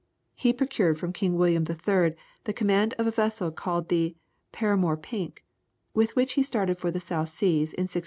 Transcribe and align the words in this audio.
He 0.33 0.51
procured 0.51 0.97
from 0.97 1.13
King 1.13 1.35
William 1.35 1.63
III. 1.69 2.15
the 2.45 2.53
command 2.53 2.95
of 2.97 3.05
a 3.05 3.11
vessel 3.11 3.51
called 3.51 3.89
the 3.89 4.15
"Paramour 4.51 4.97
Pink," 4.97 5.45
with 5.93 6.15
which 6.15 6.33
he 6.33 6.41
started 6.41 6.79
for 6.79 6.89
the 6.89 6.99
South 6.99 7.29
Seas 7.29 7.69
in 7.71 7.83
1694. 7.83 7.99